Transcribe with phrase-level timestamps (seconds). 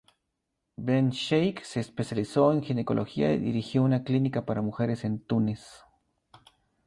[0.79, 5.83] Ben Sheikh se especializó en ginecología y dirigió una clínica para mujeres en Túnez.